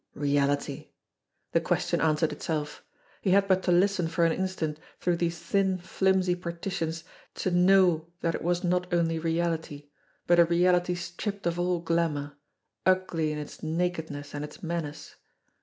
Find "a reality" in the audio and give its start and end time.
10.39-10.95